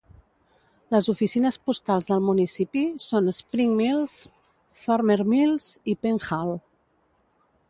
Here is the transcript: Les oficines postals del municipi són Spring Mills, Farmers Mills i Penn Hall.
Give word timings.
Les 0.95 1.09
oficines 1.11 1.57
postals 1.69 2.07
del 2.13 2.25
municipi 2.31 2.85
són 3.09 3.31
Spring 3.43 3.77
Mills, 3.83 4.19
Farmers 4.85 5.27
Mills 5.37 5.73
i 5.95 5.99
Penn 6.05 6.23
Hall. 6.31 6.57